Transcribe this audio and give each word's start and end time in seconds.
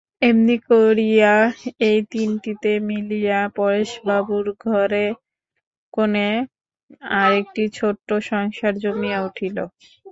এমনি 0.21 0.55
করিয়া 0.67 1.33
এই 1.89 1.99
তিনটিতে 2.11 2.71
মিলিয়া 2.87 3.39
পরেশবাবুর 3.57 4.45
ঘরের 4.65 5.11
কোণে 5.93 6.29
আর-একটি 7.19 7.63
ছোটো 7.77 8.15
সংসার 8.29 8.73
জমিয়া 8.83 9.19
উঠিল। 9.27 9.57